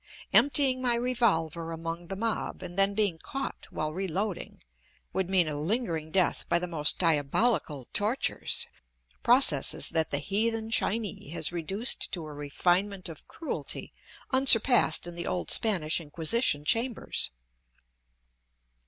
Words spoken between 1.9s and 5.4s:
the mob, and then being caught while reloading, would